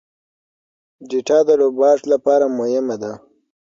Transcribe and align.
ډاټا 1.09 1.39
د 1.47 1.49
روباټ 1.61 1.99
لپاره 2.11 2.45
مهمه 2.57 2.95
ده. 3.01 3.13